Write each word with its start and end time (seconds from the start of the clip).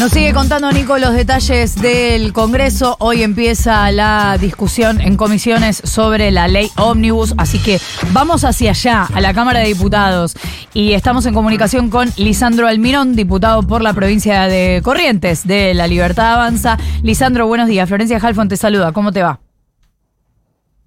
Nos 0.00 0.12
sigue 0.12 0.32
contando 0.32 0.72
Nico 0.72 0.96
los 0.96 1.12
detalles 1.12 1.74
del 1.74 2.32
Congreso. 2.32 2.96
Hoy 3.00 3.22
empieza 3.22 3.92
la 3.92 4.38
discusión 4.40 4.98
en 4.98 5.18
comisiones 5.18 5.76
sobre 5.84 6.30
la 6.30 6.48
ley 6.48 6.70
ómnibus, 6.78 7.34
así 7.36 7.62
que 7.62 7.78
vamos 8.10 8.44
hacia 8.44 8.70
allá, 8.70 9.06
a 9.12 9.20
la 9.20 9.34
Cámara 9.34 9.60
de 9.60 9.66
Diputados. 9.66 10.36
Y 10.72 10.94
estamos 10.94 11.26
en 11.26 11.34
comunicación 11.34 11.90
con 11.90 12.10
Lisandro 12.16 12.66
Almirón, 12.66 13.14
diputado 13.14 13.62
por 13.62 13.82
la 13.82 13.92
provincia 13.92 14.46
de 14.48 14.80
Corrientes 14.82 15.46
de 15.46 15.74
La 15.74 15.86
Libertad 15.86 16.32
Avanza. 16.32 16.78
Lisandro, 17.02 17.46
buenos 17.46 17.68
días. 17.68 17.86
Florencia 17.86 18.18
Halfon 18.22 18.48
te 18.48 18.56
saluda. 18.56 18.92
¿Cómo 18.92 19.12
te 19.12 19.22
va? 19.22 19.38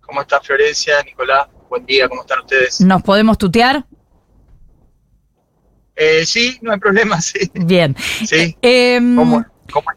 ¿Cómo 0.02 0.22
está 0.22 0.42
Florencia, 0.42 0.96
Nicolás? 1.04 1.50
Buen 1.70 1.86
día, 1.86 2.10
¿cómo 2.10 2.22
están 2.22 2.40
ustedes? 2.40 2.82
¿Nos 2.82 3.04
podemos 3.04 3.38
tutear? 3.38 3.86
Eh, 5.96 6.26
sí, 6.26 6.58
no 6.62 6.72
hay 6.72 6.80
problema, 6.80 7.22
sí. 7.22 7.52
Bien. 7.54 7.96
Sí. 8.26 8.56
Em, 8.62 9.16
¿Cómo, 9.16 9.46
cómo? 9.72 9.88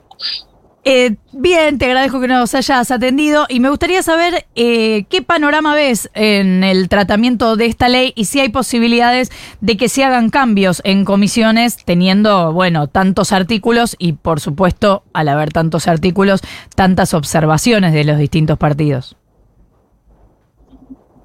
Eh, 0.88 1.16
bien, 1.32 1.78
te 1.78 1.87
agradezco 1.87 2.20
que 2.20 2.28
nos 2.28 2.54
hayas 2.54 2.92
atendido 2.92 3.46
y 3.48 3.59
me 3.59 3.70
gustaría 3.70 4.04
saber 4.04 4.46
eh, 4.54 5.04
qué 5.10 5.20
panorama 5.20 5.74
ves 5.74 6.09
en 6.14 6.62
el 6.62 6.88
tratamiento 6.88 7.56
de 7.56 7.66
esta 7.66 7.88
ley 7.88 8.12
y 8.14 8.27
si 8.27 8.38
hay 8.38 8.51
posibilidades 8.51 9.32
de 9.60 9.77
que 9.77 9.88
se 9.88 10.04
hagan 10.04 10.30
cambios 10.30 10.82
en 10.84 11.04
comisiones 11.04 11.78
teniendo, 11.84 12.52
bueno, 12.52 12.87
tantos 12.87 13.32
artículos 13.32 13.96
y 13.98 14.12
por 14.12 14.38
supuesto, 14.38 15.02
al 15.12 15.28
haber 15.28 15.48
tantos 15.48 15.88
artículos, 15.88 16.40
tantas 16.76 17.15
observaciones 17.15 17.92
de 17.92 18.04
los 18.04 18.16
distintos 18.16 18.56
partidos. 18.56 19.16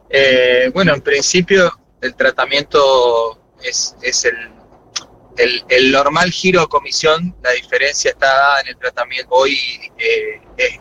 Eh, 0.10 0.72
bueno, 0.74 0.96
en 0.96 1.02
principio 1.02 1.72
el 2.02 2.16
tratamiento 2.16 3.40
es, 3.64 3.96
es 4.02 4.26
el, 4.26 4.34
el, 5.70 5.92
normal 5.92 6.32
giro 6.32 6.62
a 6.62 6.70
comisión, 6.70 7.36
la 7.44 7.52
diferencia 7.52 8.12
está 8.12 8.28
dada 8.28 8.62
en 8.62 8.68
el 8.70 8.78
tratamiento. 8.78 9.30
Hoy 9.32 9.58
eh, 9.98 10.80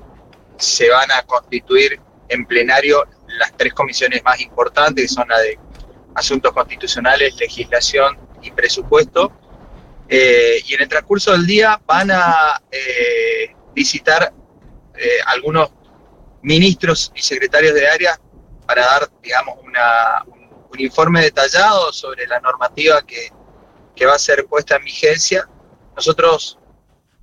se 0.56 0.88
van 0.90 1.10
a 1.10 1.22
constituir 1.22 2.00
en 2.28 2.46
plenario 2.46 3.04
las 3.38 3.56
tres 3.56 3.72
comisiones 3.72 4.22
más 4.24 4.40
importantes, 4.40 5.04
que 5.04 5.14
son 5.14 5.28
la 5.28 5.38
de 5.38 5.58
asuntos 6.14 6.52
constitucionales, 6.52 7.36
legislación 7.36 8.18
y 8.42 8.50
presupuesto. 8.50 9.32
Eh, 10.08 10.62
y 10.66 10.74
en 10.74 10.82
el 10.82 10.88
transcurso 10.88 11.32
del 11.32 11.46
día 11.46 11.80
van 11.86 12.10
a 12.10 12.60
eh, 12.70 13.54
visitar 13.74 14.32
algunos 15.26 15.70
ministros 16.42 17.10
y 17.14 17.22
secretarios 17.22 17.72
de 17.72 17.88
área 17.88 18.20
para 18.66 18.84
dar, 18.84 19.10
digamos, 19.22 19.56
un 19.62 20.78
informe 20.78 21.22
detallado 21.22 21.90
sobre 21.90 22.26
la 22.26 22.38
normativa 22.40 23.00
que, 23.00 23.30
que 24.00 24.06
va 24.06 24.14
a 24.14 24.18
ser 24.18 24.46
puesta 24.46 24.76
en 24.76 24.84
vigencia. 24.84 25.46
Nosotros 25.94 26.58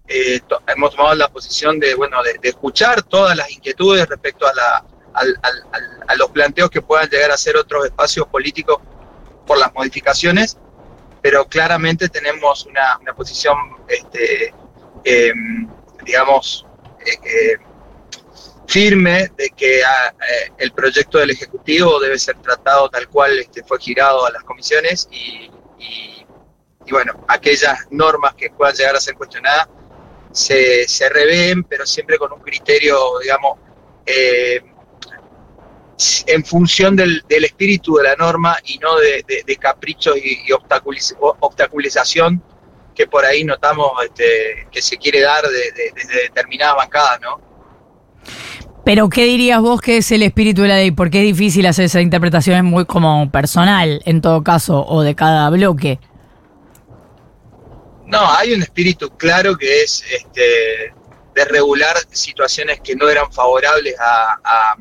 eh, 0.08 0.39
hemos 0.67 0.95
tomado 0.95 1.16
la 1.16 1.28
posición 1.28 1.80
de, 1.80 1.95
bueno, 1.95 2.22
de, 2.22 2.38
escuchar 2.47 3.02
todas 3.02 3.36
las 3.36 3.50
inquietudes 3.50 4.08
respecto 4.08 4.45
a, 4.45 4.53
la, 4.53 4.86
a 6.08 6.16
los 6.16 6.30
planteos 6.30 6.69
que 6.69 6.84
puedan 6.84 7.09
llegar 7.09 7.31
a 7.31 7.38
ser 7.38 7.58
otros 7.58 7.84
espacios 7.86 8.28
políticos 8.28 8.78
por 9.47 9.58
las 9.58 9.73
modificaciones, 9.73 10.59
pero 11.19 11.47
claramente 11.47 12.09
tenemos 12.09 12.67
una, 12.67 13.00
una 13.00 13.16
posición, 13.16 13.58
este, 13.88 14.53
em, 15.03 15.67
digamos, 16.06 16.64
eh, 17.00 17.17
eh, 17.23 17.58
firme 18.67 19.31
de 19.36 19.50
que 19.50 19.84
ah, 19.84 20.14
el 20.59 20.72
proyecto 20.73 21.17
del 21.17 21.31
Ejecutivo 21.31 22.00
debe 22.00 22.19
ser 22.19 22.39
tratado 22.39 22.88
tal 22.88 23.08
cual 23.08 23.39
este, 23.39 23.64
fue 23.64 23.80
girado 23.80 24.28
a 24.28 24.30
las 24.30 24.44
comisiones 24.44 25.08
y- 25.12 25.50
y 26.88 26.91
bueno, 26.91 27.13
aquellas 27.27 27.80
normas 27.91 28.33
que 28.35 28.49
puedan 28.49 28.73
llegar 28.75 28.95
a 28.95 28.99
ser 28.99 29.16
cuestionadas 29.16 29.67
se, 30.31 30.88
se 30.88 31.09
revén, 31.09 31.63
pero 31.63 31.85
siempre 31.85 32.17
con 32.17 32.31
un 32.31 32.39
criterio, 32.39 32.97
digamos, 33.21 33.57
eh, 34.05 34.61
en 36.28 36.45
función 36.45 36.95
del, 36.95 37.23
del 37.28 37.45
espíritu 37.45 37.95
de 37.95 38.03
la 38.03 38.16
norma 38.16 38.57
y 38.66 38.78
no 38.78 38.97
de, 38.97 39.25
de- 39.45 39.57
caprichos 39.57 40.16
y, 40.17 40.51
obstaculiz- 40.51 41.16
obstaculización 41.39 42.41
que 42.94 43.07
por 43.07 43.25
ahí 43.25 43.44
notamos 43.44 43.91
este, 44.03 44.67
que 44.72 44.81
se 44.81 44.97
quiere 44.97 45.22
dar 45.22 45.44
de- 45.44 45.72
de- 45.72 45.91
desde 45.95 46.22
determinadas 46.23 46.75
bancadas, 46.75 47.19
¿no? 47.22 47.41
Pero 48.85 49.09
¿qué 49.09 49.25
dirías 49.25 49.59
vos 49.59 49.81
que 49.81 49.97
es 49.97 50.12
el 50.12 50.23
espíritu 50.23 50.62
de 50.62 50.67
la 50.69 50.75
ley? 50.78 50.91
Porque 50.91 51.19
es 51.19 51.25
difícil 51.25 51.66
hacer 51.66 51.85
esa 51.85 52.00
interpretación, 52.00 52.57
es 52.57 52.63
muy 52.63 52.85
como 52.85 53.29
personal 53.31 54.01
en 54.06 54.22
todo 54.22 54.44
caso, 54.44 54.85
o 54.88 55.01
de 55.01 55.16
cada 55.16 55.50
bloque. 55.50 56.00
No, 58.07 58.31
hay 58.31 58.53
un 58.53 58.62
espíritu 58.63 59.09
claro 59.18 59.57
que 59.57 59.81
es 59.84 60.03
este, 60.09 60.94
de 61.35 61.45
regular 61.45 61.95
situaciones 62.12 62.79
que 62.81 62.95
no 62.95 63.09
eran 63.09 63.31
favorables 63.31 63.95
a- 64.00 64.40
a- 64.44 64.78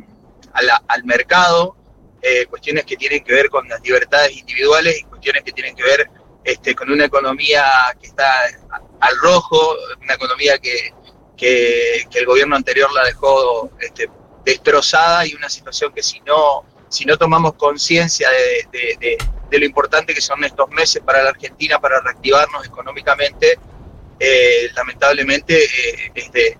al 0.88 1.04
mercado, 1.04 1.76
eh, 2.22 2.46
cuestiones 2.46 2.84
que 2.84 2.96
tienen 2.96 3.22
que 3.22 3.32
ver 3.34 3.50
con 3.50 3.68
las 3.68 3.80
libertades 3.82 4.36
individuales 4.36 4.98
y 5.00 5.02
cuestiones 5.04 5.42
que 5.44 5.52
tienen 5.52 5.74
que 5.76 5.82
ver 5.82 6.10
este, 6.44 6.74
con 6.74 6.90
una 6.90 7.04
economía 7.06 7.64
que 8.00 8.06
está 8.06 8.30
al 9.00 9.16
rojo, 9.18 9.74
una 10.00 10.14
economía 10.14 10.58
que, 10.58 10.94
que- 11.36 12.06
que 12.08 12.18
el 12.20 12.26
gobierno 12.26 12.54
anterior 12.56 12.90
la 12.92 13.04
dejó 13.04 13.70
este, 13.80 14.08
destrozada 14.44 15.26
y 15.26 15.34
una 15.34 15.50
situación 15.50 15.92
que 15.92 16.02
si 16.02 16.20
no, 16.20 16.64
si 16.88 17.04
no 17.04 17.16
tomamos 17.18 17.54
conciencia 17.54 18.30
de- 18.30 19.18
de 19.50 19.58
lo 19.58 19.64
importante 19.64 20.14
que 20.14 20.20
son 20.20 20.42
estos 20.44 20.68
meses 20.70 21.02
para 21.02 21.22
la 21.22 21.30
Argentina 21.30 21.78
para 21.78 22.00
reactivarnos 22.00 22.66
económicamente, 22.66 23.58
eh, 24.18 24.70
lamentablemente 24.74 25.64
eh, 25.64 26.12
este, 26.14 26.58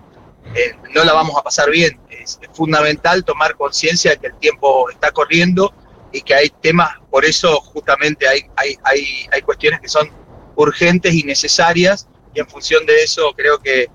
eh, 0.55 0.75
no 0.93 1.03
la 1.03 1.13
vamos 1.13 1.37
a 1.37 1.43
pasar 1.43 1.69
bien. 1.69 1.99
Es, 2.09 2.39
fundamental 2.53 3.23
tomar 3.23 3.55
conciencia 3.55 4.11
de 4.11 4.17
que 4.17 4.27
el 4.27 4.39
tiempo 4.39 4.89
está 4.89 5.11
corriendo 5.11 5.73
y 6.11 6.21
que 6.21 6.33
hay 6.33 6.49
temas, 6.49 6.89
por 7.09 7.25
eso 7.25 7.59
justamente 7.61 8.27
hay, 8.27 8.45
hay, 8.55 8.77
hay, 8.83 9.27
hay 9.31 9.41
cuestiones 9.41 9.79
que 9.79 9.89
son 9.89 10.09
urgentes 10.55 11.13
y 11.13 11.23
necesarias 11.23 12.07
y 12.33 12.39
en 12.39 12.47
función 12.47 12.85
de 12.85 13.03
eso 13.03 13.33
creo 13.35 13.59
que, 13.59 13.87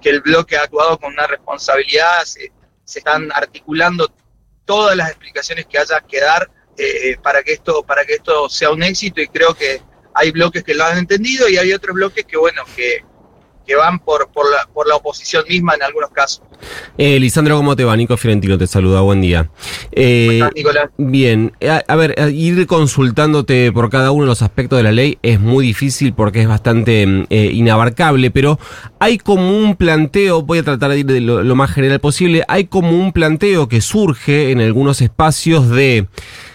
que 0.00 0.10
el 0.10 0.20
bloque 0.20 0.56
ha 0.56 0.62
actuado 0.62 0.98
con 0.98 1.12
una 1.12 1.26
responsabilidad, 1.26 2.24
se, 2.24 2.52
se 2.84 2.98
están 3.00 3.30
articulando 3.32 4.10
todas 4.64 4.96
las 4.96 5.10
explicaciones 5.10 5.66
que 5.66 5.78
haya 5.78 6.00
que 6.00 6.20
dar 6.20 6.50
eh, 6.78 7.16
para 7.22 7.42
que 7.42 7.52
esto 7.54 7.82
para 7.82 8.04
que 8.04 8.14
esto 8.14 8.48
sea 8.48 8.70
un 8.70 8.82
éxito 8.82 9.20
y 9.20 9.28
creo 9.28 9.54
que 9.54 9.82
hay 10.14 10.30
bloques 10.30 10.64
que 10.64 10.74
lo 10.74 10.84
han 10.84 10.98
entendido 10.98 11.48
y 11.48 11.56
hay 11.56 11.72
otros 11.72 11.94
bloques 11.94 12.24
que 12.24 12.36
bueno 12.36 12.62
que, 12.76 13.04
que 13.68 13.76
van 13.76 13.98
por, 13.98 14.30
por, 14.32 14.50
la, 14.50 14.66
por 14.72 14.88
la 14.88 14.96
oposición 14.96 15.44
misma 15.48 15.74
en 15.74 15.82
algunos 15.82 16.10
casos. 16.10 16.42
Eh, 16.96 17.20
Lisandro, 17.20 17.56
¿cómo 17.56 17.76
te 17.76 17.84
va? 17.84 17.94
Nico 17.96 18.16
Fiorentino 18.16 18.56
te 18.56 18.66
saluda, 18.66 19.02
buen 19.02 19.20
día. 19.20 19.50
Eh, 19.92 20.26
¿Cómo 20.26 20.32
estás, 20.32 20.52
Nicolás? 20.56 20.90
bien, 20.96 21.52
a, 21.68 21.84
a 21.86 21.96
ver, 21.96 22.18
a 22.18 22.30
ir 22.30 22.66
consultándote 22.66 23.70
por 23.70 23.90
cada 23.90 24.10
uno 24.10 24.24
de 24.24 24.28
los 24.28 24.42
aspectos 24.42 24.78
de 24.78 24.82
la 24.82 24.92
ley 24.92 25.18
es 25.22 25.38
muy 25.38 25.66
difícil 25.66 26.14
porque 26.14 26.40
es 26.40 26.48
bastante 26.48 27.06
mm, 27.06 27.26
eh, 27.28 27.50
inabarcable, 27.52 28.30
pero 28.30 28.58
hay 28.98 29.18
como 29.18 29.56
un 29.56 29.76
planteo, 29.76 30.42
voy 30.42 30.58
a 30.58 30.62
tratar 30.62 30.90
de 30.90 31.00
ir 31.00 31.06
de 31.06 31.20
lo, 31.20 31.42
lo 31.44 31.54
más 31.54 31.70
general 31.70 32.00
posible, 32.00 32.44
hay 32.48 32.64
como 32.64 32.98
un 32.98 33.12
planteo 33.12 33.68
que 33.68 33.82
surge 33.82 34.50
en 34.50 34.60
algunos 34.60 35.02
espacios 35.02 35.68
de 35.68 36.08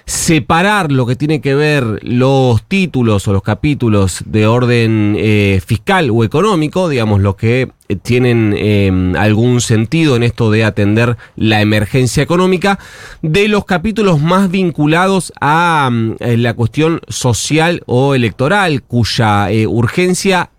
separar 0.06 0.92
lo 0.92 1.06
que 1.06 1.16
tiene 1.16 1.42
que 1.42 1.56
ver 1.56 2.00
los 2.04 2.64
títulos 2.64 3.28
o 3.28 3.34
los 3.34 3.44
capítulos 3.44 4.24
de 4.26 4.48
orden 4.48 5.16
eh, 5.18 5.62
fiscal 5.66 6.10
o 6.12 6.24
económico, 6.24 6.90
digamos, 6.90 7.22
los 7.22 7.36
que 7.36 7.70
eh, 7.94 7.96
tienen 7.96 8.56
eh, 8.58 9.14
algún 9.18 9.62
sentido 9.62 10.16
en 10.16 10.24
esto 10.24 10.52
de 10.52 10.64
atender 10.64 11.18
la 11.36 11.62
emergencia 11.62 12.24
económica, 12.24 12.80
de 13.22 13.48
los 13.48 13.66
capítulos 13.66 14.22
más 14.22 14.50
vinculados 14.50 15.34
a 15.40 15.90
mm, 15.92 16.16
eh, 16.20 16.38
la 16.38 16.54
cuestión 16.54 17.02
social 17.08 17.84
o 17.86 18.16
electoral, 18.16 18.84
cuya 18.84 19.50
urgencia, 19.68 20.50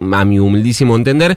a 0.00 0.24
mi 0.24 0.38
humildísimo 0.38 0.96
entender, 0.96 1.36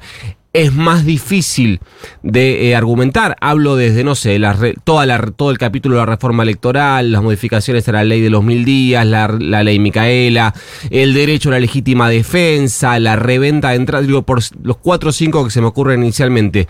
es 0.53 0.74
más 0.74 1.06
difícil 1.06 1.80
de 2.24 2.69
eh, 2.69 2.75
argumentar. 2.75 3.38
Hablo 3.39 3.75
desde, 3.75 4.03
no 4.03 4.15
sé, 4.15 4.38
la 4.39 4.57
toda 4.83 5.06
la, 5.06 5.19
todo 5.19 5.51
el 5.51 5.57
capítulo 5.57 5.95
de 5.95 6.01
la 6.01 6.06
reforma 6.06 6.44
electoral, 6.44 7.12
las 7.12 7.24
modificaciones 7.24 7.88
a 7.88 7.94
la 7.94 8.03
ley 8.03 8.21
de 8.21 8.30
los 8.30 8.44
mil 8.44 8.65
días, 8.65 9.06
la, 9.06 9.27
la 9.39 9.63
ley 9.63 9.80
Micaela, 9.80 10.53
el 10.89 11.13
derecho 11.13 11.50
a 11.50 11.53
la 11.53 11.59
legítima 11.59 12.09
defensa, 12.09 13.00
la 13.00 13.15
reventa 13.15 13.69
de 13.69 13.75
entrada, 13.75 14.06
digo, 14.06 14.24
por 14.24 14.39
los 14.63 14.77
cuatro 14.77 15.09
o 15.09 15.13
cinco 15.13 15.44
que 15.45 15.51
se 15.51 15.62
me 15.62 15.68
ocurren 15.68 16.03
inicialmente. 16.03 16.68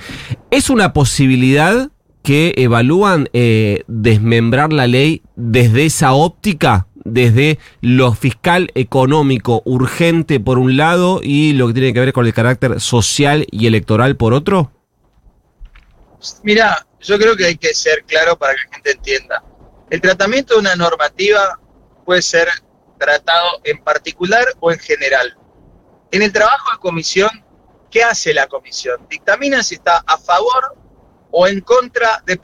¿Es 0.52 0.70
una 0.70 0.94
posibilidad 0.94 1.90
que 2.24 2.54
evalúan 2.58 3.30
eh, 3.34 3.84
desmembrar 3.88 4.72
la 4.74 4.86
ley 4.86 5.24
desde 5.36 5.86
esa 5.86 6.14
óptica? 6.14 6.88
Desde 7.04 7.60
lo 7.82 8.14
fiscal 8.14 8.72
económico 8.76 9.62
urgente 9.66 10.40
por 10.40 10.58
un 10.58 10.78
lado 10.78 11.20
y 11.24 11.54
lo 11.54 11.68
que 11.68 11.74
tiene 11.74 11.94
que 11.94 12.00
ver 12.00 12.14
con 12.14 12.26
el 12.26 12.34
carácter 12.34 12.80
social 12.80 13.46
y 13.52 13.68
electoral 13.68 14.16
por 14.16 14.34
otro? 14.34 14.72
Mira, 16.44 16.86
yo 17.00 17.18
creo 17.18 17.36
que 17.36 17.46
hay 17.46 17.58
que 17.58 17.74
ser 17.74 18.04
claro 18.06 18.38
para 18.38 18.54
que 18.54 18.60
la 18.66 18.74
gente 18.76 18.92
entienda. 18.92 19.44
El 19.90 20.02
tratamiento 20.02 20.54
de 20.54 20.60
una 20.62 20.76
normativa 20.76 21.60
puede 22.06 22.22
ser 22.22 22.48
tratado 23.00 23.62
en 23.64 23.84
particular 23.84 24.46
o 24.60 24.72
en 24.72 24.80
general. 24.80 25.36
En 26.12 26.22
el 26.22 26.32
trabajo 26.32 26.72
de 26.72 26.78
comisión 26.80 27.30
¿qué 27.92 28.04
hace 28.04 28.34
la 28.34 28.48
comisión? 28.48 29.06
Dictamina 29.10 29.62
si 29.62 29.76
está 29.76 30.04
a 30.08 30.18
favor 30.18 30.78
o 31.32 31.48
en 31.48 31.62
contra 31.62 32.22
de, 32.26 32.40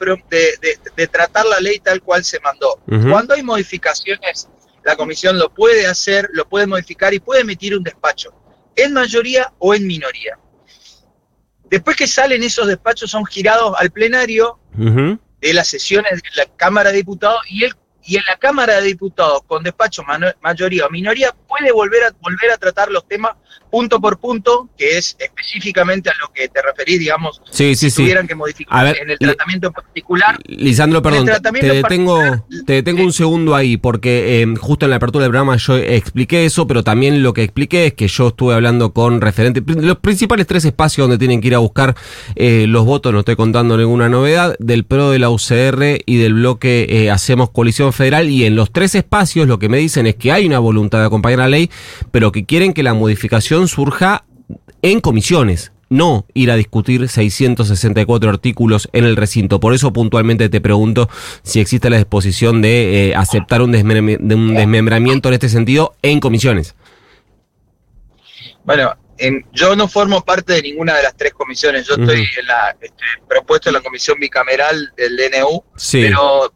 de, 0.96 1.06
tratar 1.06 1.46
la 1.46 1.60
ley 1.60 1.78
tal 1.78 2.02
cual 2.02 2.24
se 2.24 2.40
mandó. 2.40 2.80
Cuando 3.10 3.34
hay 3.34 3.42
modificaciones, 3.42 4.48
la 4.84 4.96
comisión 4.96 5.38
lo 5.38 5.52
puede 5.52 5.86
hacer, 5.86 6.28
lo 6.32 6.48
puede 6.48 6.66
modificar 6.66 7.12
y 7.12 7.20
puede 7.20 7.42
emitir 7.42 7.76
un 7.76 7.82
despacho, 7.82 8.32
en 8.74 8.92
mayoría 8.92 9.52
o 9.58 9.74
en 9.74 9.86
minoría. 9.86 10.38
Después 11.64 11.96
que 11.96 12.06
salen 12.06 12.42
esos 12.42 12.66
despachos 12.66 13.10
son 13.10 13.26
girados 13.26 13.74
al 13.78 13.90
plenario 13.90 14.58
de 14.72 15.52
las 15.52 15.68
sesiones 15.68 16.22
de 16.22 16.30
la 16.36 16.46
Cámara 16.56 16.90
de 16.90 16.96
Diputados 16.96 17.42
y 17.48 17.64
el 17.64 17.74
y 18.08 18.16
en 18.16 18.22
la 18.26 18.36
Cámara 18.38 18.80
de 18.80 18.86
Diputados, 18.86 19.42
con 19.46 19.62
despacho 19.62 20.02
mayoría 20.40 20.86
o 20.86 20.90
minoría, 20.90 21.34
puede 21.46 21.70
volver 21.72 22.04
a, 22.04 22.10
volver 22.22 22.50
a 22.50 22.56
tratar 22.56 22.90
los 22.90 23.06
temas 23.06 23.32
punto 23.70 24.00
por 24.00 24.18
punto, 24.18 24.70
que 24.78 24.96
es 24.96 25.14
específicamente 25.18 26.08
a 26.08 26.14
lo 26.22 26.32
que 26.32 26.48
te 26.48 26.62
referís, 26.62 26.98
digamos, 26.98 27.42
si 27.50 27.74
tuvieran 27.90 28.26
que 28.26 28.34
modificar 28.34 28.96
en 28.96 29.10
el 29.10 29.18
tratamiento 29.18 29.70
particular. 29.70 30.38
Lisandro, 30.46 31.02
perdón, 31.02 31.28
te 31.60 31.66
detengo, 31.66 32.46
te 32.66 32.72
detengo 32.72 33.02
un 33.02 33.12
segundo 33.12 33.54
ahí, 33.54 33.76
porque 33.76 34.40
em, 34.40 34.56
justo 34.56 34.86
en 34.86 34.90
la 34.90 34.96
apertura 34.96 35.24
del 35.24 35.30
programa 35.30 35.56
yo 35.56 35.76
expliqué 35.76 36.46
eso, 36.46 36.66
pero 36.66 36.82
también 36.82 37.22
lo 37.22 37.34
que 37.34 37.42
expliqué 37.42 37.88
es 37.88 37.92
que 37.92 38.08
yo 38.08 38.28
estuve 38.28 38.54
hablando 38.54 38.94
con 38.94 39.20
referentes, 39.20 39.62
los 39.66 39.98
principales 39.98 40.46
tres 40.46 40.64
espacios 40.64 41.06
donde 41.06 41.18
tienen 41.18 41.42
que 41.42 41.48
ir 41.48 41.54
a 41.54 41.58
buscar 41.58 41.94
eh, 42.36 42.64
los 42.66 42.86
votos, 42.86 43.12
no 43.12 43.18
estoy 43.18 43.36
contando 43.36 43.76
ninguna 43.76 44.08
novedad, 44.08 44.56
del 44.58 44.84
PRO, 44.84 45.10
de 45.10 45.18
la 45.18 45.28
UCR 45.28 46.00
y 46.06 46.16
del 46.16 46.32
bloque 46.32 46.86
eh, 46.88 47.10
Hacemos 47.10 47.50
Coalición 47.50 47.92
Federal, 47.98 48.30
y 48.30 48.44
en 48.44 48.54
los 48.54 48.72
tres 48.72 48.94
espacios 48.94 49.48
lo 49.48 49.58
que 49.58 49.68
me 49.68 49.78
dicen 49.78 50.06
es 50.06 50.14
que 50.14 50.30
hay 50.30 50.46
una 50.46 50.60
voluntad 50.60 51.00
de 51.00 51.06
acompañar 51.06 51.40
la 51.40 51.48
ley, 51.48 51.68
pero 52.12 52.30
que 52.30 52.46
quieren 52.46 52.72
que 52.72 52.84
la 52.84 52.94
modificación 52.94 53.66
surja 53.66 54.24
en 54.82 55.00
comisiones, 55.00 55.72
no 55.88 56.24
ir 56.32 56.52
a 56.52 56.54
discutir 56.54 57.08
664 57.08 58.30
artículos 58.30 58.88
en 58.92 59.04
el 59.04 59.16
recinto. 59.16 59.58
Por 59.58 59.74
eso 59.74 59.92
puntualmente 59.92 60.48
te 60.48 60.60
pregunto 60.60 61.10
si 61.42 61.58
existe 61.58 61.90
la 61.90 61.96
disposición 61.96 62.62
de 62.62 63.08
eh, 63.08 63.16
aceptar 63.16 63.62
un, 63.62 63.72
desmembramiento 63.72 65.28
en 65.28 65.34
este 65.34 65.48
sentido 65.48 65.96
en 66.02 66.20
comisiones. 66.20 66.76
Bueno, 68.62 68.94
yo 69.52 69.74
no 69.74 69.88
formo 69.88 70.24
parte 70.24 70.52
de 70.52 70.62
ninguna 70.62 70.94
de 70.94 71.02
las 71.02 71.16
tres 71.16 71.32
comisiones. 71.32 71.84
Yo 71.88 71.94
estoy 71.94 72.20
en 72.20 72.46
la, 72.46 72.76
este, 72.80 73.02
propuesto 73.28 73.70
en 73.70 73.74
la 73.74 73.80
comisión 73.80 74.20
bicameral 74.20 74.92
del 74.96 75.16
DNU, 75.16 75.64
pero 75.92 76.52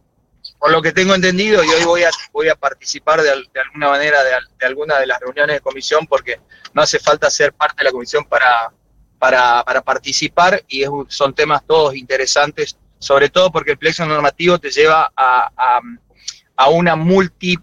por 0.62 0.70
lo 0.70 0.81
que 0.81 0.93
tengo 0.93 1.12
entendido, 1.12 1.64
y 1.64 1.69
hoy 1.70 1.85
voy 1.85 2.05
a, 2.05 2.11
voy 2.32 2.49
a 2.49 2.55
participar 2.55 3.20
de, 3.20 3.31
alguna 3.31 3.88
manera 3.88 4.19
de, 4.23 4.64
alguna 4.64 5.00
de 5.00 5.09
las 5.09 5.19
reuniones 5.19 5.56
de 5.56 5.61
comisión, 5.61 6.06
porque 6.06 6.38
no 6.73 6.82
hace 6.82 7.00
falta 7.00 7.29
ser 7.31 7.53
parte 7.53 7.79
de 7.79 7.87
la 7.87 7.91
comisión 7.91 8.25
para, 8.26 8.73
para, 9.19 9.82
participar, 9.82 10.62
y 10.69 10.85
son 11.09 11.35
temas 11.35 11.67
todos 11.67 11.97
interesantes, 11.97 12.79
sobre 13.00 13.29
todo 13.29 13.50
porque 13.50 13.73
el 13.73 13.76
plexo 13.76 14.06
normativo 14.06 14.56
te 14.61 14.70
lleva 14.70 15.12
a, 15.17 15.81
una 16.70 16.94
multi... 16.94 17.59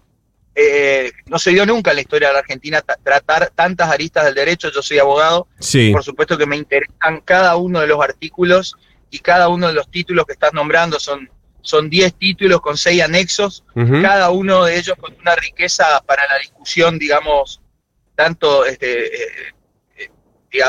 Eh, 0.54 1.10
no 1.24 1.38
se 1.38 1.52
dio 1.52 1.64
nunca 1.64 1.92
en 1.92 1.96
la 1.96 2.02
historia 2.02 2.28
de 2.28 2.34
la 2.34 2.40
Argentina 2.40 2.82
tratar 2.82 3.48
tantas 3.54 3.90
aristas 3.90 4.26
del 4.26 4.34
derecho, 4.34 4.70
yo 4.70 4.82
soy 4.82 4.98
abogado, 4.98 5.48
por 5.90 6.04
supuesto 6.04 6.36
que 6.36 6.44
me 6.44 6.58
interesan 6.58 7.22
cada 7.24 7.56
uno 7.56 7.80
de 7.80 7.86
los 7.86 7.98
artículos 8.02 8.76
y 9.08 9.20
cada 9.20 9.48
uno 9.48 9.68
de 9.68 9.72
los 9.72 9.90
títulos 9.90 10.26
que 10.26 10.34
estás 10.34 10.52
nombrando 10.52 11.00
son 11.00 11.30
son 11.62 11.90
10 11.90 12.14
títulos 12.14 12.60
con 12.60 12.76
6 12.76 13.02
anexos, 13.02 13.64
cada 14.02 14.30
uno 14.30 14.64
de 14.64 14.78
ellos 14.78 14.96
con 14.98 15.14
una 15.20 15.34
riqueza 15.34 16.02
para 16.06 16.26
la 16.26 16.38
discusión, 16.38 16.98
digamos, 16.98 17.60
tanto 18.14 18.64
este, 18.66 19.06
eh, 19.06 19.52
eh, 19.96 20.62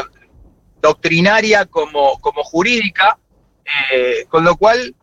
doctrinaria 0.82 1.66
como, 1.66 2.20
como 2.20 2.44
jurídica, 2.44 3.18
eh, 3.94 4.26
con 4.30 4.44
lo 4.44 4.56
cual 4.56 4.96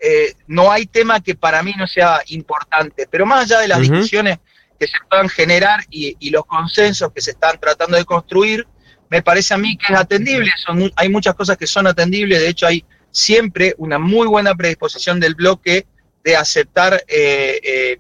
no 0.47 0.71
hay 0.71 0.87
tema 0.87 1.23
que 1.23 1.35
para 1.35 1.63
mí 1.63 1.75
no 1.77 1.87
sea 1.87 2.23
importante, 2.29 3.07
pero 3.11 3.27
más 3.27 3.45
allá 3.45 3.61
de 3.61 3.69
las 3.69 3.81
discusiones 3.81 4.39
que 4.79 4.87
se 4.87 4.97
puedan 5.09 5.29
generar 5.29 5.81
y, 5.91 6.17
y, 6.21 6.31
los 6.31 6.45
consensos 6.47 7.13
que 7.13 7.21
se 7.21 7.33
están 7.33 7.59
tratando 7.59 7.97
de 7.97 8.05
construir, 8.05 8.67
me 9.11 9.23
parece 9.23 9.55
a 9.55 9.59
mí 9.59 9.77
que 9.77 9.93
es 9.93 9.99
atendible, 9.99 10.53
son, 10.65 10.91
hay 10.97 11.09
muchas 11.09 11.35
cosas 11.35 11.57
que 11.57 11.67
son 11.67 11.87
atendibles, 11.87 12.41
de 12.41 12.49
hecho 12.49 12.67
hay 12.67 12.85
siempre 13.11 13.75
una 13.79 13.99
muy 13.99 14.27
buena 14.27 14.55
predisposición 14.55 15.21
del 15.21 15.35
bloque 15.35 15.87
de 16.25 16.37
aceptar, 16.37 17.03
eh, 17.09 17.61
eh, 17.63 17.99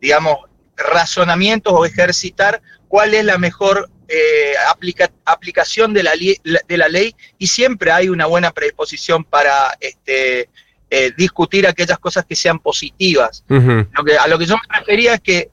digamos, 0.00 0.38
razonamientos 0.76 1.72
o 1.74 1.84
ejercitar 1.84 2.62
cuál 2.88 3.14
es 3.14 3.24
la 3.24 3.38
mejor 3.38 3.90
eh, 4.08 4.54
aplicación 5.24 5.92
de 5.92 6.02
la, 6.02 6.12
de 6.14 6.78
la 6.78 6.88
ley 6.88 7.14
y 7.38 7.46
siempre 7.46 7.92
hay 7.92 8.08
una 8.08 8.26
buena 8.26 8.50
predisposición 8.50 9.24
para 9.24 9.76
este, 9.80 10.48
discutir 11.16 11.66
aquellas 11.68 11.98
cosas 11.98 12.24
que 12.24 12.34
sean 12.34 12.58
positivas. 12.58 13.44
lo 13.48 14.04
que, 14.04 14.16
a 14.16 14.26
lo 14.26 14.38
que 14.38 14.46
yo 14.46 14.56
me 14.56 14.78
refería 14.78 15.14
es 15.14 15.20
que 15.20 15.50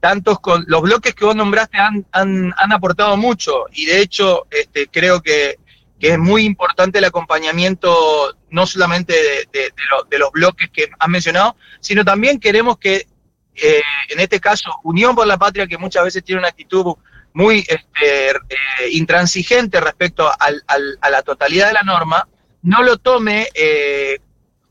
tantos 0.00 0.38
con 0.40 0.64
los 0.66 0.82
bloques 0.82 1.14
que 1.14 1.24
vos 1.24 1.34
nombraste 1.34 1.78
han, 1.78 2.04
han, 2.12 2.52
han 2.58 2.72
aportado 2.72 3.16
mucho 3.16 3.64
y 3.72 3.86
de 3.86 4.00
hecho 4.00 4.46
este, 4.50 4.88
creo 4.88 5.22
que 5.22 5.58
que 6.04 6.10
es 6.10 6.18
muy 6.18 6.44
importante 6.44 6.98
el 6.98 7.04
acompañamiento 7.06 8.36
no 8.50 8.66
solamente 8.66 9.14
de, 9.50 10.18
los 10.18 10.32
bloques 10.32 10.68
que 10.68 10.90
han 10.98 11.10
mencionado, 11.10 11.56
sino 11.80 12.04
también 12.04 12.38
queremos 12.38 12.76
que, 12.76 13.06
eh, 13.54 13.80
en 14.10 14.20
este 14.20 14.38
caso, 14.38 14.70
Unión 14.82 15.14
por 15.14 15.26
la 15.26 15.38
Patria, 15.38 15.66
que 15.66 15.78
muchas 15.78 16.04
veces 16.04 16.22
tiene 16.22 16.40
una 16.40 16.48
actitud 16.48 16.96
muy 17.32 17.60
este, 17.60 18.32
eh, 18.32 18.34
intransigente 18.90 19.80
respecto 19.80 20.28
a 20.28 21.08
la 21.08 21.22
totalidad 21.22 21.68
de 21.68 21.72
la 21.72 21.82
norma, 21.82 22.28
no 22.60 22.82
lo 22.82 22.98
tome 22.98 23.48
eh, 23.54 24.18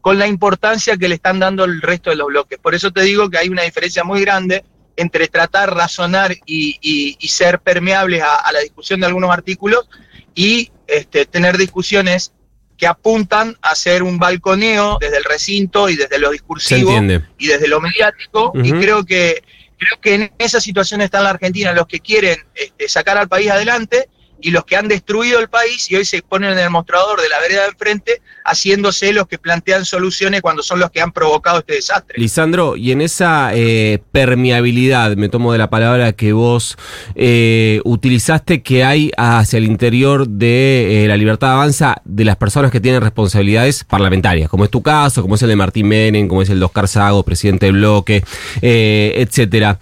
con 0.02 0.20
la 0.20 0.28
importancia 0.28 0.98
que 0.98 1.10
le 1.10 1.16
están 1.16 1.40
dando 1.40 1.64
el 1.64 1.82
resto 1.82 2.12
de 2.12 2.18
los 2.18 2.28
bloques. 2.28 2.60
Por 2.60 2.76
eso 2.76 2.92
te 2.92 3.02
digo 3.02 3.32
que 3.32 3.40
hay 3.40 3.50
una 3.50 3.64
diferencia 3.64 4.04
muy 4.04 4.22
grande 4.22 4.64
entre 4.98 5.28
tratar, 5.30 5.76
razonar 5.76 6.36
y, 6.46 7.18
ser 7.28 7.60
permeables 7.60 8.22
a, 8.22 8.52
la 8.52 8.60
discusión 8.60 9.00
de 9.00 9.08
algunos 9.08 9.32
artículos 9.32 9.90
y 10.36 10.72
este, 10.94 11.25
tener 11.25 11.57
discusiones 11.57 12.34
que 12.78 12.88
apuntan 12.88 13.57
a 13.62 13.72
hacer 13.72 14.04
un 14.04 14.18
balconeo 14.18 14.98
desde 15.00 15.18
el 15.18 15.24
recinto 15.24 15.90
y 15.90 15.95
desde 15.95 16.19
lo 16.19 16.31
discursivo 16.31 16.92
y 17.38 17.48
desde 17.48 17.68
lo 17.68 17.81
mediático. 17.81 18.51
Y 18.56 18.72
creo 18.72 19.06
que, 19.06 19.44
creo 19.78 20.01
que 20.01 20.16
en 20.16 20.31
esa 20.38 20.60
situación 20.60 21.01
está 21.01 21.19
en 21.19 21.24
la 21.25 21.30
Argentina 21.31 21.72
los 21.74 21.88
que 21.88 22.00
quieren 22.00 22.38
este, 22.56 22.88
sacar 22.88 23.18
al 23.18 23.28
país 23.28 23.50
adelante 23.50 24.10
y 24.44 24.51
los 24.51 24.66
que 24.66 24.75
han 24.75 24.88
destruido 24.88 25.40
el 25.40 25.48
país 25.48 25.89
y 25.89 25.96
hoy 25.96 26.06
se 26.06 26.22
ponen 26.22 26.51
en 26.51 26.60
el 26.60 26.70
mostrador 26.70 27.22
de 27.22 27.29
la 27.29 27.39
vereda 27.39 27.62
de 27.62 27.70
enfrente 27.70 28.22
haciéndose 28.46 29.13
los 29.13 29.25
que 29.27 29.38
plantean 29.38 29.86
soluciones 29.86 30.41
cuando 30.41 30.62
son 30.62 30.79
los 30.79 30.91
que 30.91 31.01
han 31.01 31.13
provocado 31.13 31.60
este 31.60 31.75
desastre. 31.75 32.20
Lisandro, 32.20 32.75
y 32.75 32.91
en 32.91 33.01
esa 33.01 33.51
eh, 33.53 34.00
permeabilidad, 34.12 35.15
me 35.15 35.29
tomo 35.29 35.53
de 35.53 35.58
la 35.58 35.70
palabra 35.70 36.12
que 36.12 36.34
vos 36.34 36.77
eh, 37.15 37.79
utilizaste, 37.86 38.62
que 38.62 38.84
hay 38.84 39.12
hacia 39.15 39.58
el 39.58 39.63
interior 39.63 40.27
de 40.27 41.06
eh, 41.06 41.08
la 41.08 41.15
libertad 41.15 41.53
avanza 41.53 42.01
de 42.03 42.25
las 42.25 42.36
personas 42.36 42.70
que 42.70 42.82
tienen 42.82 43.01
responsabilidades 43.01 43.86
parlamentarias, 43.86 44.50
como 44.50 44.65
es 44.65 44.70
tu 44.70 44.84
caso, 44.84 45.22
como 45.22 45.36
es 45.36 45.41
el 45.41 45.50
de 45.50 45.56
Martín 45.56 45.88
Menem, 45.88 46.27
como 46.27 46.41
es 46.41 46.50
el 46.50 46.60
de 46.60 46.65
Oscar 46.65 46.89
Sago, 46.89 47.24
presidente 47.24 47.68
del 47.68 47.75
bloque, 47.75 48.24
etcétera. 48.62 49.79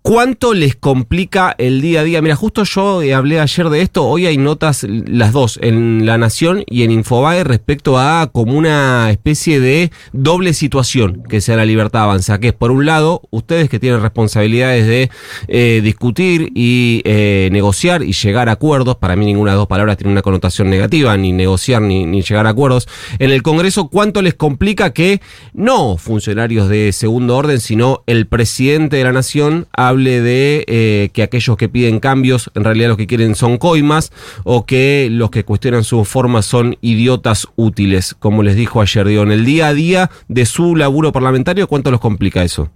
¿Cuánto 0.00 0.54
les 0.54 0.74
complica 0.74 1.54
el 1.58 1.82
día 1.82 2.00
a 2.00 2.04
día? 2.04 2.22
Mira, 2.22 2.34
justo 2.34 2.64
yo 2.64 3.02
eh, 3.02 3.12
hablé 3.12 3.40
ayer 3.40 3.68
de 3.68 3.82
esto, 3.82 4.06
hoy 4.06 4.24
hay 4.26 4.38
notas, 4.38 4.86
las 4.88 5.32
dos, 5.32 5.58
en 5.60 6.06
La 6.06 6.16
Nación 6.16 6.64
y 6.66 6.84
en 6.84 6.92
Infobae 6.92 7.44
respecto 7.44 7.98
a 7.98 8.30
como 8.32 8.56
una 8.56 9.10
especie 9.10 9.60
de 9.60 9.90
doble 10.12 10.54
situación 10.54 11.24
que 11.28 11.42
sea 11.42 11.56
la 11.56 11.66
libertad 11.66 12.04
avanza, 12.04 12.40
que 12.40 12.48
es 12.48 12.52
por 12.54 12.70
un 12.70 12.86
lado, 12.86 13.22
ustedes 13.30 13.68
que 13.68 13.78
tienen 13.78 14.00
responsabilidades 14.00 14.86
de 14.86 15.10
eh, 15.48 15.80
discutir 15.82 16.52
y 16.54 17.02
eh, 17.04 17.50
negociar 17.52 18.02
y 18.02 18.12
llegar 18.12 18.48
a 18.48 18.52
acuerdos, 18.52 18.96
para 18.96 19.14
mí 19.14 19.26
ninguna 19.26 19.50
de 19.50 19.56
las 19.56 19.60
dos 19.60 19.68
palabras 19.68 19.98
tiene 19.98 20.12
una 20.12 20.22
connotación 20.22 20.70
negativa, 20.70 21.14
ni 21.18 21.32
negociar 21.32 21.82
ni, 21.82 22.06
ni 22.06 22.22
llegar 22.22 22.46
a 22.46 22.50
acuerdos, 22.50 22.88
en 23.18 23.30
el 23.30 23.42
Congreso, 23.42 23.88
¿cuánto 23.88 24.22
les 24.22 24.34
complica 24.34 24.94
que 24.94 25.20
no 25.52 25.98
funcionarios 25.98 26.68
de 26.70 26.92
segundo 26.92 27.36
orden, 27.36 27.60
sino 27.60 28.04
el 28.06 28.26
presidente 28.26 28.96
de 28.96 29.04
la 29.04 29.12
Nación 29.12 29.66
hable 29.88 30.20
de 30.20 30.64
eh, 30.66 31.10
que 31.12 31.22
aquellos 31.22 31.56
que 31.56 31.68
piden 31.68 32.00
cambios 32.00 32.50
en 32.54 32.64
realidad 32.64 32.88
lo 32.88 32.96
que 32.96 33.06
quieren 33.06 33.34
son 33.34 33.58
coimas 33.58 34.12
o 34.44 34.66
que 34.66 35.08
los 35.10 35.30
que 35.30 35.44
cuestionan 35.44 35.84
su 35.84 36.04
forma 36.04 36.42
son 36.42 36.76
idiotas 36.80 37.48
útiles, 37.56 38.14
como 38.18 38.42
les 38.42 38.56
dijo 38.56 38.80
ayer. 38.80 39.06
Digo, 39.06 39.22
en 39.22 39.32
el 39.32 39.44
día 39.44 39.68
a 39.68 39.74
día 39.74 40.10
de 40.28 40.46
su 40.46 40.76
laburo 40.76 41.12
parlamentario, 41.12 41.66
¿cuánto 41.66 41.90
los 41.90 42.00
complica 42.00 42.42
eso? 42.42 42.70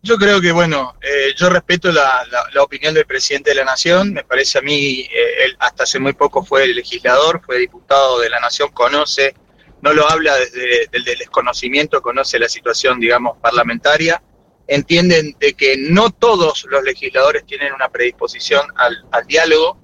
Yo 0.00 0.16
creo 0.16 0.40
que, 0.40 0.52
bueno, 0.52 0.94
eh, 1.02 1.34
yo 1.36 1.50
respeto 1.50 1.90
la, 1.90 2.24
opinión 2.62 2.94
del 2.94 3.04
presidente 3.04 3.50
de 3.50 3.56
la 3.56 3.64
Nación. 3.64 4.12
Me 4.12 4.24
parece 4.24 4.58
a 4.58 4.62
mí, 4.62 5.00
eh, 5.00 5.44
él 5.44 5.56
hasta 5.58 5.82
hace 5.82 5.98
muy 5.98 6.12
poco 6.12 6.44
fue 6.44 6.66
legislador, 6.68 7.42
fue 7.44 7.58
diputado 7.58 8.20
de 8.20 8.30
la 8.30 8.38
Nación, 8.38 8.70
conoce, 8.72 9.34
no 9.82 9.92
lo 9.92 10.08
habla 10.08 10.36
desde 10.36 10.88
el 10.92 11.04
desconocimiento, 11.04 12.00
conoce 12.00 12.38
la 12.38 12.48
situación, 12.48 13.00
digamos, 13.00 13.38
parlamentaria 13.38 14.22
entienden 14.68 15.34
de 15.40 15.54
que 15.54 15.76
no 15.78 16.10
todos 16.10 16.64
los 16.70 16.82
legisladores 16.84 17.44
tienen 17.46 17.72
una 17.72 17.88
predisposición 17.88 18.60
al, 18.76 19.26
diálogo 19.26 19.76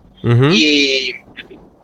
y, 0.53 1.15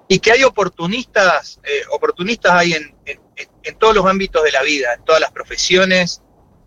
y 0.09 0.19
que 0.21 0.33
hay 0.33 0.45
oportunistas, 0.45 1.59
eh, 1.65 1.83
oportunistas 1.91 2.53
hay 2.53 2.75
en, 2.75 2.95
en- 3.07 3.21
en 3.63 3.75
todos 3.79 3.95
los 3.95 4.07
ámbitos 4.07 4.43
de 4.45 4.53
la 4.53 4.63
vida, 4.63 4.95
en 4.95 5.05
todas 5.05 5.21
las 5.21 5.33
profesiones, 5.33 6.23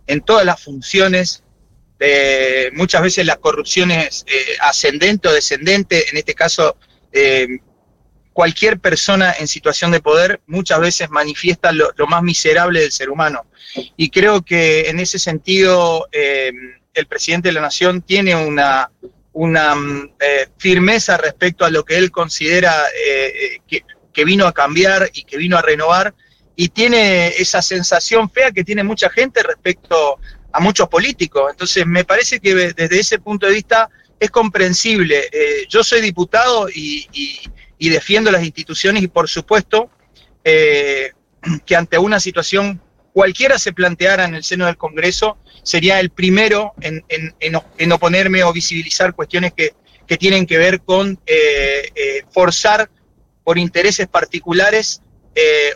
en 0.06 0.20
todas 0.22 0.44
las 0.44 0.60
funciones. 0.62 1.42
Eh, 2.00 2.70
muchas 2.74 3.02
veces 3.02 3.24
la 3.26 3.36
corrupción 3.36 3.90
es 3.92 4.24
eh, 4.28 4.56
ascendente 4.60 5.28
o 5.28 5.32
descendente, 5.32 6.08
en 6.10 6.16
este 6.16 6.34
caso 6.34 6.76
eh, 7.12 7.46
cualquier 8.34 8.80
persona 8.80 9.32
en 9.38 9.46
situación 9.46 9.92
de 9.92 10.00
poder 10.00 10.40
muchas 10.48 10.80
veces 10.80 11.08
manifiesta 11.08 11.72
lo, 11.72 11.94
más 12.08 12.22
miserable 12.22 12.80
del 12.80 12.92
ser 12.92 13.08
humano. 13.08 13.46
Y 13.96 14.10
creo 14.10 14.42
que 14.42 14.90
en 14.90 14.98
ese 14.98 15.18
sentido 15.20 16.08
eh, 16.10 16.52
el 16.92 17.06
presidente 17.06 17.48
de 17.48 17.52
la 17.52 17.60
Nación 17.60 18.02
tiene 18.02 18.34
una, 18.34 18.90
una 19.32 19.76
mm, 19.76 20.10
eh, 20.20 20.48
firmeza 20.58 21.16
respecto 21.16 21.64
a 21.64 21.70
lo 21.70 21.84
que 21.84 21.96
él 21.96 22.10
considera 22.10 22.74
eh, 23.08 23.60
que, 23.68 23.84
que 24.12 24.24
vino 24.24 24.46
a 24.48 24.52
cambiar 24.52 25.08
y 25.14 25.22
que 25.22 25.38
vino 25.38 25.56
a 25.56 25.62
renovar, 25.62 26.12
y 26.56 26.68
tiene 26.68 27.28
esa 27.28 27.62
sensación 27.62 28.28
fea 28.28 28.50
que 28.50 28.64
tiene 28.64 28.82
mucha 28.82 29.10
gente 29.10 29.44
respecto 29.44 30.18
a 30.52 30.60
muchos 30.60 30.88
políticos. 30.88 31.50
Entonces, 31.50 31.86
me 31.86 32.04
parece 32.04 32.40
que 32.40 32.54
desde 32.54 32.98
ese 32.98 33.18
punto 33.18 33.46
de 33.46 33.52
vista 33.54 33.88
es 34.20 34.30
comprensible. 34.30 35.28
Yo 35.68 35.82
soy 35.82 36.00
diputado 36.00 36.68
y- 36.68 37.08
y 37.84 37.90
defiendo 37.90 38.30
las 38.30 38.42
instituciones 38.44 39.02
y, 39.02 39.08
por 39.08 39.28
supuesto, 39.28 39.90
eh, 40.44 41.12
que 41.66 41.76
ante 41.76 41.98
una 41.98 42.18
situación 42.18 42.80
cualquiera 43.12 43.58
se 43.58 43.72
planteara 43.72 44.24
en 44.24 44.34
el 44.34 44.42
seno 44.42 44.64
del 44.66 44.76
Congreso, 44.78 45.36
sería 45.62 46.00
el 46.00 46.08
primero 46.10 46.72
en, 46.80 47.04
en- 47.08 47.34
en 47.78 47.92
oponerme 47.92 48.42
o 48.42 48.52
visibilizar 48.52 49.14
cuestiones 49.14 49.52
que, 49.52 49.74
que 50.06 50.16
tienen 50.16 50.46
que 50.46 50.56
ver 50.58 50.80
con 50.80 51.18
eh, 51.26 51.90
eh, 51.94 52.22
forzar 52.32 52.90
por 53.44 53.58
intereses 53.58 54.08
particulares 54.08 55.00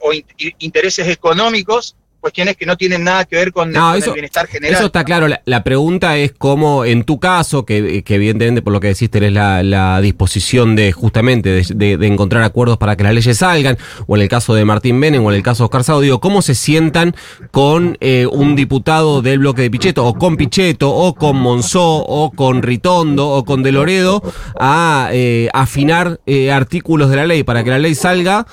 o 0.02 0.12
intereses 0.58 1.08
económicos, 1.08 1.96
cuestiones 2.20 2.56
que 2.56 2.66
no 2.66 2.76
tienen 2.76 3.04
nada 3.04 3.24
que 3.24 3.36
ver 3.36 3.52
con, 3.52 3.70
No, 3.72 3.90
con 3.90 3.98
eso- 3.98 4.06
el 4.10 4.14
bienestar 4.14 4.46
general. 4.48 4.74
Eso 4.76 4.86
está 4.86 5.04
claro. 5.04 5.28
La, 5.28 5.40
la 5.44 5.62
pregunta 5.64 6.16
es 6.18 6.32
cómo, 6.36 6.84
en 6.84 7.04
tu 7.04 7.18
caso, 7.20 7.64
que, 7.64 8.02
que 8.02 8.14
evidentemente 8.16 8.60
por 8.60 8.72
lo 8.72 8.80
que 8.80 8.88
decís 8.88 9.08
tenés 9.10 9.32
la, 9.32 9.62
la 9.62 10.00
disposición 10.00 10.74
de 10.76 10.92
justamente 10.92 11.50
de, 11.50 11.64
de- 11.74 11.96
de 11.96 12.06
encontrar 12.06 12.42
acuerdos 12.42 12.76
para 12.78 12.96
que 12.96 13.04
las 13.04 13.14
leyes 13.14 13.38
salgan, 13.38 13.78
o 14.06 14.16
en 14.16 14.22
el 14.22 14.28
caso 14.28 14.54
de 14.54 14.64
Martín 14.64 14.96
Menem 14.98 15.24
o 15.24 15.30
en 15.30 15.36
el 15.36 15.42
caso 15.42 15.62
de 15.62 15.66
Oscar 15.66 15.84
Sado, 15.84 16.00
digo, 16.00 16.20
¿cómo 16.20 16.42
se 16.42 16.54
sientan 16.54 17.14
con 17.50 17.96
eh, 18.00 18.26
un 18.30 18.56
diputado 18.56 19.22
del 19.22 19.38
bloque 19.38 19.62
de 19.62 19.70
Pichetto, 19.70 20.04
o 20.04 20.14
con 20.14 20.36
Pichetto, 20.36 20.90
o 20.90 21.14
con 21.14 21.36
Monzó, 21.36 21.98
o 22.04 22.30
con 22.32 22.62
Ritondo, 22.62 23.28
o 23.28 23.44
con 23.44 23.62
De 23.62 23.72
Loredo, 23.72 24.22
a 24.58 25.08
eh, 25.12 25.48
afinar 25.52 26.20
eh, 26.26 26.50
artículos 26.50 27.10
de 27.10 27.16
la 27.16 27.26
ley 27.26 27.42
para 27.44 27.62
que 27.64 27.70
la 27.70 27.78
ley 27.78 27.94
salga 27.94 28.46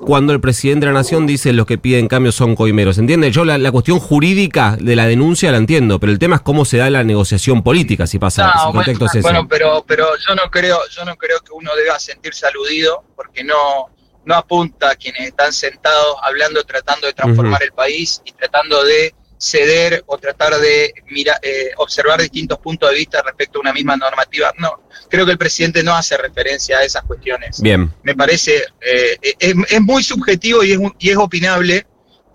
cuando 0.00 0.32
el 0.32 0.40
presidente 0.40 0.86
de 0.86 0.92
la 0.92 0.98
nación 1.00 1.26
dice 1.26 1.52
los 1.52 1.66
que 1.66 1.76
piden 1.78 2.08
cambio 2.08 2.32
son 2.32 2.54
coimeros? 2.54 2.98
¿Entiendes? 3.06 3.32
Yo 3.32 3.44
la, 3.44 3.56
la 3.56 3.70
cuestión 3.70 4.00
jurídica 4.00 4.76
de 4.80 4.96
la 4.96 5.06
denuncia 5.06 5.52
la 5.52 5.58
entiendo, 5.58 6.00
pero 6.00 6.10
el 6.10 6.18
tema 6.18 6.34
es 6.34 6.42
cómo 6.42 6.64
se 6.64 6.78
da 6.78 6.90
la 6.90 7.04
negociación 7.04 7.62
política, 7.62 8.04
si 8.04 8.18
pasa, 8.18 8.46
No, 8.52 8.66
si 8.66 8.72
contexto 8.72 9.04
bueno, 9.04 9.18
es 9.18 9.22
bueno, 9.22 9.48
pero, 9.48 9.84
pero 9.86 10.08
yo 10.26 10.34
no 10.34 10.50
creo, 10.50 10.80
yo 10.90 11.04
no 11.04 11.14
creo 11.14 11.38
que 11.38 11.52
uno 11.52 11.70
deba 11.76 12.00
sentirse 12.00 12.48
aludido, 12.48 13.04
porque 13.14 13.44
no, 13.44 13.92
no 14.24 14.34
apunta 14.34 14.90
a 14.90 14.96
quienes 14.96 15.28
están 15.28 15.52
sentados 15.52 16.16
hablando, 16.20 16.64
tratando 16.64 17.06
de 17.06 17.12
transformar 17.12 17.62
el 17.62 17.70
país 17.70 18.20
y 18.24 18.32
tratando 18.32 18.82
de 18.82 19.14
ceder 19.38 20.02
o 20.06 20.18
tratar 20.18 20.56
de 20.56 20.92
mira, 21.08 21.38
eh, 21.42 21.70
observar 21.76 22.20
distintos 22.20 22.58
puntos 22.58 22.90
de 22.90 22.96
vista 22.96 23.22
respecto 23.22 23.58
a 23.58 23.60
una 23.60 23.72
misma 23.72 23.96
normativa. 23.96 24.52
No, 24.58 24.82
creo 25.08 25.24
que 25.24 25.30
el 25.30 25.38
presidente 25.38 25.84
no 25.84 25.94
hace 25.94 26.16
referencia 26.16 26.78
a 26.78 26.82
esas 26.82 27.04
cuestiones. 27.04 27.62
Bien. 27.62 27.88
Me 28.02 28.16
parece, 28.16 28.64
eh, 28.80 29.16
es, 29.38 29.54
es 29.70 29.80
muy 29.80 30.02
subjetivo 30.02 30.64
y 30.64 30.72
es, 30.72 30.80
y 30.98 31.10
es 31.10 31.16
opinable. 31.16 31.86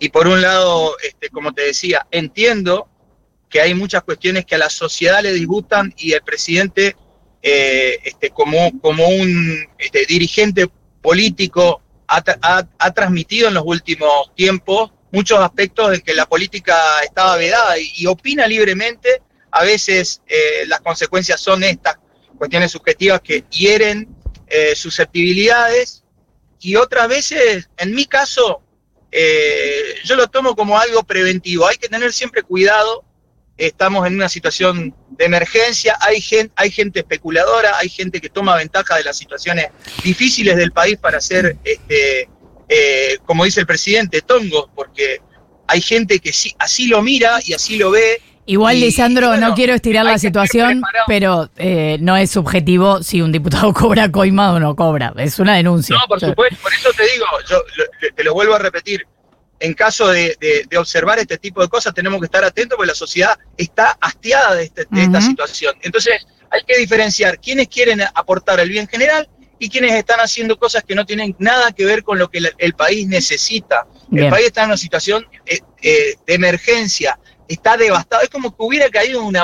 Y 0.03 0.09
por 0.09 0.27
un 0.27 0.41
lado, 0.41 0.97
este, 1.03 1.29
como 1.29 1.53
te 1.53 1.61
decía, 1.61 2.07
entiendo 2.09 2.89
que 3.47 3.61
hay 3.61 3.75
muchas 3.75 4.01
cuestiones 4.01 4.47
que 4.47 4.55
a 4.55 4.57
la 4.57 4.71
sociedad 4.71 5.21
le 5.21 5.31
disgustan 5.31 5.93
y 5.95 6.13
el 6.13 6.23
presidente, 6.23 6.95
eh, 7.43 7.99
este, 8.03 8.31
como, 8.31 8.79
como 8.81 9.07
un 9.07 9.63
este, 9.77 10.07
dirigente 10.07 10.67
político, 11.03 11.83
ha, 12.07 12.23
ha- 12.41 12.67
ha 12.79 12.91
transmitido 12.93 13.47
en 13.49 13.53
los 13.53 13.63
últimos 13.63 14.33
tiempos 14.35 14.91
muchos 15.11 15.37
aspectos 15.37 15.93
en 15.93 16.01
que 16.01 16.15
la 16.15 16.25
política 16.27 16.75
estaba 17.03 17.37
vedada 17.37 17.77
y, 17.77 17.91
y 17.95 18.07
opina 18.07 18.47
libremente. 18.47 19.21
A 19.51 19.63
veces 19.63 20.23
eh, 20.27 20.65
las 20.65 20.81
consecuencias 20.81 21.39
son 21.39 21.63
estas 21.63 21.97
cuestiones 22.39 22.71
subjetivas 22.71 23.21
que 23.21 23.43
hieren 23.51 24.07
eh, 24.47 24.75
susceptibilidades 24.75 26.03
y 26.59 26.75
otras 26.75 27.07
veces, 27.07 27.69
en 27.77 27.93
mi 27.93 28.05
caso, 28.05 28.63
eh, 29.11 29.95
yo 30.05 30.15
lo 30.15 30.27
tomo 30.27 30.55
como 30.55 30.79
algo 30.79 31.03
preventivo. 31.03 31.67
Hay 31.67 31.77
que 31.77 31.89
tener 31.89 32.13
siempre 32.13 32.43
cuidado. 32.43 33.03
Estamos 33.57 34.07
en 34.07 34.15
una 34.15 34.29
situación 34.29 34.95
de 35.09 35.25
emergencia, 35.25 35.95
hay 36.01 36.19
gente, 36.19 36.51
hay 36.55 36.71
gente 36.71 37.01
especuladora, 37.01 37.77
hay 37.77 37.89
gente 37.89 38.19
que 38.19 38.29
toma 38.29 38.55
ventaja 38.55 38.95
de 38.95 39.03
las 39.03 39.17
situaciones 39.17 39.67
difíciles 40.03 40.55
del 40.55 40.71
país 40.71 40.97
para 40.97 41.19
hacer, 41.19 41.57
este, 41.63 42.27
eh, 42.69 43.17
como 43.25 43.45
dice 43.45 43.59
el 43.59 43.67
presidente, 43.67 44.21
tongos, 44.21 44.67
porque 44.73 45.21
hay 45.67 45.81
gente 45.81 46.19
que 46.19 46.33
sí, 46.33 46.55
así 46.57 46.87
lo 46.87 47.03
mira 47.03 47.39
y 47.45 47.53
así 47.53 47.77
lo 47.77 47.91
ve. 47.91 48.21
Igual, 48.51 48.75
Y, 48.77 48.81
Lisandro, 48.81 49.27
bueno, 49.29 49.49
no 49.49 49.55
quiero 49.55 49.73
estirar 49.73 50.03
la 50.05 50.17
situación, 50.17 50.81
pero 51.07 51.49
eh, 51.55 51.97
no 52.01 52.17
es 52.17 52.31
subjetivo 52.31 53.01
si 53.01 53.21
un 53.21 53.31
diputado 53.31 53.71
cobra 53.73 54.11
coima 54.11 54.51
o 54.51 54.59
no 54.59 54.75
cobra. 54.75 55.13
Es 55.17 55.39
una 55.39 55.55
denuncia. 55.55 55.95
No, 55.95 56.05
por 56.07 56.19
Yo- 56.19 56.27
supuesto, 56.29 56.57
por 56.61 56.73
eso 56.73 56.89
te 56.95 57.03
digo, 57.13 57.25
yo 57.49 57.63
lo- 57.77 58.13
te 58.15 58.23
lo 58.23 58.33
vuelvo 58.33 58.55
a 58.55 58.59
repetir. 58.59 59.05
En 59.61 59.73
caso 59.75 60.07
de, 60.09 60.35
de- 60.41 60.65
de 60.69 60.77
observar 60.77 61.19
este 61.19 61.37
tipo 61.37 61.61
de 61.61 61.69
cosas, 61.69 61.93
tenemos 61.93 62.19
que 62.19 62.25
estar 62.25 62.43
atentos 62.43 62.75
porque 62.75 62.89
la 62.89 62.95
sociedad 62.95 63.37
está 63.55 63.95
hastiada 64.01 64.55
de, 64.55 64.63
este- 64.63 64.85
de 64.89 65.03
esta 65.03 65.21
situación. 65.21 65.75
Entonces, 65.81 66.15
hay 66.49 66.61
que 66.67 66.77
diferenciar 66.77 67.39
quiénes 67.39 67.67
quieren 67.69 68.01
aportar 68.01 68.59
el 68.59 68.67
bien 68.69 68.87
general 68.87 69.29
y 69.59 69.69
quienes 69.69 69.93
están 69.93 70.19
haciendo 70.19 70.57
cosas 70.57 70.83
que 70.83 70.95
no 70.95 71.05
tienen 71.05 71.35
nada 71.39 71.71
que 71.71 71.85
ver 71.85 72.03
con 72.03 72.17
lo 72.17 72.29
que 72.29 72.39
el, 72.39 72.51
el 72.57 72.73
país 72.73 73.07
necesita. 73.07 73.85
Bien. 74.09 74.25
El 74.25 74.31
país 74.31 74.47
está 74.47 74.61
en 74.63 74.69
una 74.69 74.77
situación 74.77 75.25
eh, 75.45 75.59
eh, 75.83 76.15
de 76.25 76.33
emergencia, 76.33 77.17
está 77.53 77.77
devastado. 77.77 78.21
Es 78.23 78.29
como 78.29 78.51
que 78.51 78.63
hubiera 78.63 78.89
caído 78.89 79.23
una, 79.23 79.43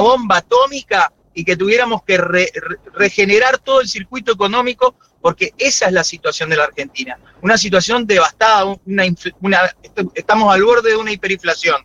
bomba 0.00 0.38
atómica 0.38 1.12
y 1.34 1.44
que 1.44 1.56
tuviéramos 1.56 2.02
que 2.04 2.16
re- 2.16 2.50
re- 2.54 2.78
regenerar 2.94 3.58
todo 3.58 3.80
el 3.80 3.88
circuito 3.88 4.32
económico, 4.32 4.94
porque 5.20 5.52
esa 5.58 5.86
es 5.86 5.92
la 5.92 6.04
situación 6.04 6.50
de 6.50 6.56
la 6.56 6.64
Argentina. 6.64 7.18
Una 7.42 7.58
situación 7.58 8.06
devastada, 8.06 8.64
una, 8.86 9.04
una- 9.40 9.74
est- 9.82 9.98
estamos 10.14 10.52
al 10.54 10.62
borde 10.62 10.90
de 10.90 10.96
una 10.96 11.12
hiperinflación. 11.12 11.76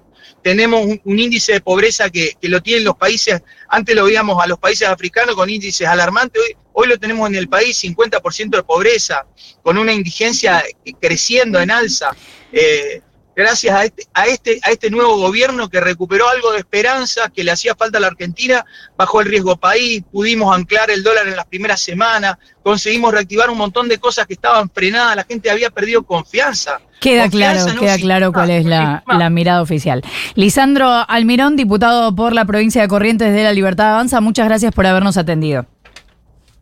Tenemos 0.44 0.86
un, 1.04 1.20
índice 1.20 1.54
de 1.54 1.62
pobreza 1.62 2.10
que, 2.10 2.34
lo 2.44 2.62
tienen 2.62 2.86
los 2.86 2.96
países, 2.96 3.42
antes 3.68 3.96
lo 3.96 4.06
veíamos 4.06 4.42
a 4.42 4.48
los 4.48 4.60
países 4.60 4.88
africanos 4.88 5.36
con 5.36 5.50
índices 5.50 5.88
alarmantes, 5.88 6.42
hoy, 6.42 6.56
hoy 6.74 6.88
lo 6.88 6.98
tenemos 6.98 7.28
en 7.28 7.36
el 7.36 7.50
país 7.50 7.82
50% 7.84 8.50
de 8.58 8.64
pobreza, 8.64 9.26
con 9.64 9.78
una 9.78 9.92
indigencia 9.92 10.64
creciendo 11.02 11.60
en 11.60 11.72
alza. 11.72 12.16
Eh, 12.54 13.02
gracias 13.36 13.76
a 13.76 13.86
este, 13.86 14.04
a, 14.14 14.28
este, 14.28 14.60
a 14.64 14.72
este 14.72 14.90
nuevo 14.90 15.18
gobierno 15.18 15.70
que 15.70 15.80
recuperó 15.80 16.30
algo 16.30 16.52
de 16.52 16.60
esperanza 16.60 17.30
que 17.30 17.44
le 17.44 17.52
hacía 17.52 17.76
falta 17.76 17.98
a 17.98 18.02
la 18.02 18.08
Argentina, 18.08 18.66
bajó 18.98 19.22
el 19.22 19.28
riesgo 19.28 19.58
país, 19.58 20.04
pudimos 20.12 20.56
anclar 20.56 20.92
el 20.92 21.04
dólar 21.04 21.28
en 21.28 21.36
las 21.36 21.46
primeras 21.46 21.82
semanas, 21.82 22.38
conseguimos 22.64 23.14
reactivar 23.14 23.50
un 23.50 23.58
montón 23.58 23.88
de 23.88 23.98
cosas 23.98 24.28
que 24.28 24.34
estaban 24.34 24.70
frenadas, 24.70 25.16
la 25.16 25.24
gente 25.24 25.50
había 25.50 25.70
perdido 25.70 26.04
confianza. 26.04 26.82
Queda 27.00 27.24
Confianza 27.24 27.66
claro, 27.66 27.80
queda 27.80 27.98
claro 27.98 28.34
cuál 28.34 28.50
es 28.50 28.66
la, 28.66 29.04
la 29.08 29.30
mirada 29.30 29.62
oficial. 29.62 30.04
Lisandro 30.36 30.90
Almirón, 31.08 31.56
diputado 31.56 32.14
por 32.14 32.34
la 32.34 32.44
provincia 32.44 32.82
de 32.82 32.90
Corrientes 32.90 33.34
de 33.34 33.44
la 33.44 33.54
Libertad 33.54 33.94
Avanza, 33.94 34.20
muchas 34.20 34.48
gracias 34.48 34.74
por 34.74 34.86
habernos 34.86 35.16
atendido. 35.16 35.66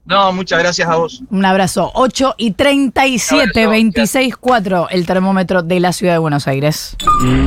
No, 0.07 0.31
muchas 0.31 0.59
gracias 0.59 0.87
a 0.87 0.95
vos. 0.95 1.21
Un 1.29 1.43
abrazo. 1.43 1.91
8 1.93 2.35
y 2.37 2.51
37, 2.51 3.35
Un 3.35 3.41
abrazo, 3.49 3.69
26, 3.69 4.37
4, 4.37 4.87
el 4.89 5.05
termómetro 5.05 5.63
de 5.63 5.79
la 5.81 5.91
ciudad 5.91 6.13
de 6.13 6.19
Buenos 6.19 6.47
Aires. 6.47 6.95